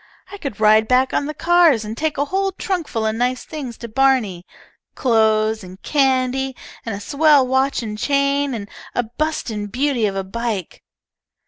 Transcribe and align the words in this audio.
I 0.31 0.39
could 0.39 0.59
ride 0.59 0.87
back 0.87 1.13
on 1.13 1.27
the 1.27 1.33
cars 1.35 1.85
and 1.85 1.95
take 1.95 2.17
a 2.17 2.25
whole 2.25 2.53
trunk 2.53 2.87
full 2.87 3.05
of 3.05 3.13
nice 3.13 3.45
things 3.45 3.77
to 3.77 3.87
Barney, 3.87 4.47
clothes, 4.95 5.63
and 5.63 5.79
candy, 5.83 6.55
and 6.83 6.95
a 6.95 6.99
swell 6.99 7.45
watch 7.45 7.83
and 7.83 7.99
chain, 7.99 8.55
and 8.55 8.67
a 8.95 9.03
bustin' 9.03 9.67
beauty 9.67 10.07
of 10.07 10.15
a 10.15 10.23
bike. 10.23 10.81